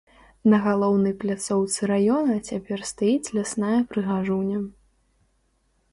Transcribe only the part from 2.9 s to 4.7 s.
стаіць лясная прыгажуня.